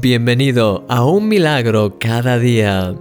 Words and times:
Bienvenido 0.00 0.84
a 0.88 1.04
un 1.04 1.26
milagro 1.26 1.98
cada 1.98 2.38
día. 2.38 2.94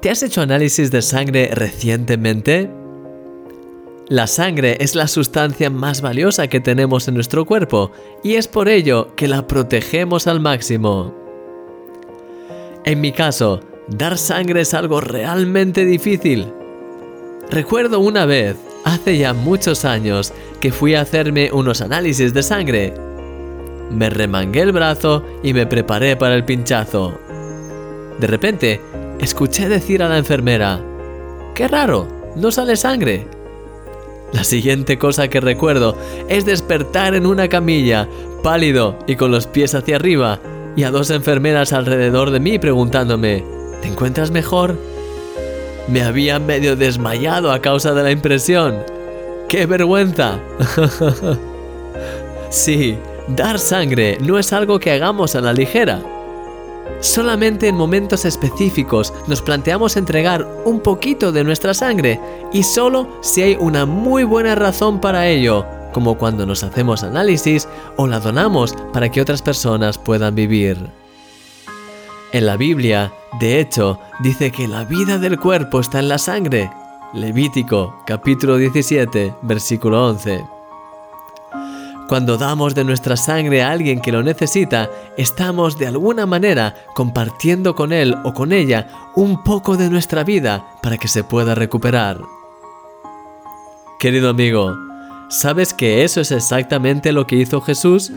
¿Te 0.00 0.08
has 0.08 0.22
hecho 0.22 0.40
análisis 0.40 0.90
de 0.90 1.02
sangre 1.02 1.50
recientemente? 1.52 2.70
La 4.08 4.28
sangre 4.28 4.78
es 4.80 4.94
la 4.94 5.06
sustancia 5.08 5.68
más 5.68 6.00
valiosa 6.00 6.48
que 6.48 6.60
tenemos 6.60 7.06
en 7.06 7.14
nuestro 7.14 7.44
cuerpo 7.44 7.90
y 8.24 8.36
es 8.36 8.48
por 8.48 8.70
ello 8.70 9.14
que 9.14 9.28
la 9.28 9.46
protegemos 9.46 10.26
al 10.26 10.40
máximo. 10.40 11.12
En 12.86 13.02
mi 13.02 13.12
caso, 13.12 13.60
dar 13.88 14.16
sangre 14.16 14.62
es 14.62 14.72
algo 14.72 15.02
realmente 15.02 15.84
difícil. 15.84 16.50
Recuerdo 17.50 18.00
una 18.00 18.24
vez, 18.24 18.56
hace 18.84 19.18
ya 19.18 19.34
muchos 19.34 19.84
años, 19.84 20.32
que 20.60 20.72
fui 20.72 20.94
a 20.94 21.02
hacerme 21.02 21.52
unos 21.52 21.82
análisis 21.82 22.32
de 22.32 22.42
sangre 22.42 22.94
me 23.90 24.10
remangué 24.10 24.62
el 24.62 24.72
brazo 24.72 25.24
y 25.42 25.52
me 25.52 25.66
preparé 25.66 26.16
para 26.16 26.34
el 26.34 26.44
pinchazo. 26.44 27.18
De 28.18 28.26
repente, 28.26 28.80
escuché 29.18 29.68
decir 29.68 30.02
a 30.02 30.08
la 30.08 30.18
enfermera, 30.18 30.80
¡Qué 31.54 31.68
raro! 31.68 32.06
No 32.36 32.50
sale 32.50 32.76
sangre. 32.76 33.26
La 34.32 34.44
siguiente 34.44 34.98
cosa 34.98 35.28
que 35.28 35.40
recuerdo 35.40 35.96
es 36.28 36.44
despertar 36.44 37.14
en 37.14 37.24
una 37.24 37.48
camilla, 37.48 38.08
pálido 38.42 38.98
y 39.06 39.16
con 39.16 39.30
los 39.30 39.46
pies 39.46 39.74
hacia 39.74 39.96
arriba, 39.96 40.40
y 40.76 40.82
a 40.82 40.90
dos 40.90 41.10
enfermeras 41.10 41.72
alrededor 41.72 42.30
de 42.30 42.40
mí 42.40 42.58
preguntándome, 42.58 43.42
¿te 43.80 43.88
encuentras 43.88 44.30
mejor? 44.30 44.76
Me 45.88 46.02
había 46.02 46.38
medio 46.38 46.76
desmayado 46.76 47.50
a 47.52 47.62
causa 47.62 47.94
de 47.94 48.02
la 48.02 48.10
impresión. 48.10 48.82
¡Qué 49.48 49.64
vergüenza! 49.64 50.40
sí, 52.50 52.98
Dar 53.28 53.58
sangre 53.58 54.18
no 54.20 54.38
es 54.38 54.52
algo 54.52 54.78
que 54.78 54.92
hagamos 54.92 55.34
a 55.34 55.40
la 55.40 55.52
ligera. 55.52 56.00
Solamente 57.00 57.68
en 57.68 57.74
momentos 57.74 58.24
específicos 58.24 59.12
nos 59.26 59.42
planteamos 59.42 59.96
entregar 59.96 60.46
un 60.64 60.80
poquito 60.80 61.32
de 61.32 61.42
nuestra 61.42 61.74
sangre 61.74 62.20
y 62.52 62.62
solo 62.62 63.18
si 63.22 63.42
hay 63.42 63.56
una 63.58 63.84
muy 63.84 64.22
buena 64.22 64.54
razón 64.54 65.00
para 65.00 65.26
ello, 65.26 65.66
como 65.92 66.16
cuando 66.16 66.46
nos 66.46 66.62
hacemos 66.62 67.02
análisis 67.02 67.68
o 67.96 68.06
la 68.06 68.20
donamos 68.20 68.74
para 68.92 69.10
que 69.10 69.20
otras 69.20 69.42
personas 69.42 69.98
puedan 69.98 70.36
vivir. 70.36 70.78
En 72.32 72.46
la 72.46 72.56
Biblia, 72.56 73.12
de 73.40 73.60
hecho, 73.60 73.98
dice 74.20 74.52
que 74.52 74.68
la 74.68 74.84
vida 74.84 75.18
del 75.18 75.38
cuerpo 75.38 75.80
está 75.80 75.98
en 75.98 76.08
la 76.08 76.18
sangre. 76.18 76.70
Levítico 77.12 78.02
capítulo 78.06 78.56
17, 78.56 79.34
versículo 79.42 80.06
11. 80.06 80.55
Cuando 82.08 82.38
damos 82.38 82.76
de 82.76 82.84
nuestra 82.84 83.16
sangre 83.16 83.62
a 83.62 83.70
alguien 83.72 84.00
que 84.00 84.12
lo 84.12 84.22
necesita, 84.22 84.88
estamos 85.16 85.76
de 85.76 85.88
alguna 85.88 86.24
manera 86.24 86.86
compartiendo 86.94 87.74
con 87.74 87.92
él 87.92 88.14
o 88.24 88.32
con 88.32 88.52
ella 88.52 89.10
un 89.16 89.42
poco 89.42 89.76
de 89.76 89.90
nuestra 89.90 90.22
vida 90.22 90.78
para 90.82 90.98
que 90.98 91.08
se 91.08 91.24
pueda 91.24 91.56
recuperar. 91.56 92.20
Querido 93.98 94.30
amigo, 94.30 94.76
¿sabes 95.30 95.74
que 95.74 96.04
eso 96.04 96.20
es 96.20 96.30
exactamente 96.30 97.10
lo 97.10 97.26
que 97.26 97.36
hizo 97.36 97.60
Jesús? 97.60 98.12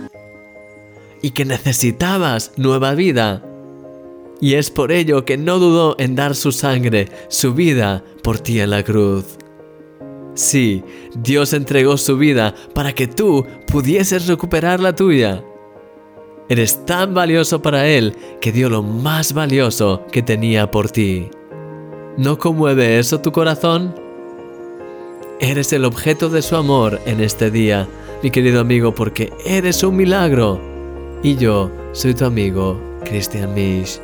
Y 1.23 1.31
que 1.31 1.45
necesitabas 1.45 2.51
nueva 2.57 2.93
vida. 2.93 3.41
Y 4.39 4.53
es 4.53 4.69
por 4.69 4.91
ello 4.91 5.25
que 5.25 5.37
no 5.37 5.57
dudó 5.57 5.95
en 5.97 6.15
dar 6.15 6.35
su 6.35 6.51
sangre, 6.51 7.09
su 7.27 7.55
vida, 7.55 8.03
por 8.23 8.39
ti 8.39 8.59
en 8.59 8.69
la 8.69 8.83
cruz. 8.83 9.39
Sí, 10.39 10.85
Dios 11.15 11.51
entregó 11.51 11.97
su 11.97 12.17
vida 12.17 12.55
para 12.73 12.93
que 12.93 13.07
tú 13.07 13.45
pudieses 13.67 14.25
recuperar 14.25 14.79
la 14.79 14.95
tuya. 14.95 15.43
Eres 16.47 16.85
tan 16.85 17.13
valioso 17.13 17.61
para 17.61 17.85
Él 17.89 18.15
que 18.39 18.53
dio 18.53 18.69
lo 18.69 18.81
más 18.81 19.33
valioso 19.33 20.05
que 20.13 20.21
tenía 20.21 20.71
por 20.71 20.89
ti. 20.89 21.27
¿No 22.15 22.37
conmueve 22.37 22.99
eso 22.99 23.19
tu 23.19 23.33
corazón? 23.33 23.93
Eres 25.41 25.73
el 25.73 25.83
objeto 25.83 26.29
de 26.29 26.41
su 26.41 26.55
amor 26.55 27.01
en 27.05 27.19
este 27.19 27.51
día, 27.51 27.85
mi 28.23 28.31
querido 28.31 28.61
amigo, 28.61 28.95
porque 28.95 29.33
eres 29.45 29.83
un 29.83 29.97
milagro. 29.97 30.57
Y 31.21 31.35
yo 31.35 31.69
soy 31.91 32.13
tu 32.13 32.23
amigo, 32.23 32.79
Christian 33.03 33.53
Misch. 33.53 33.99